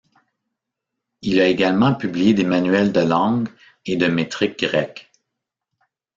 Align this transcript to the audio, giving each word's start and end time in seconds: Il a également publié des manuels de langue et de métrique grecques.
Il 1.21 1.39
a 1.39 1.45
également 1.47 1.93
publié 1.93 2.33
des 2.33 2.43
manuels 2.43 2.91
de 2.91 3.01
langue 3.01 3.49
et 3.85 3.97
de 3.97 4.07
métrique 4.07 4.57
grecques. 4.57 5.11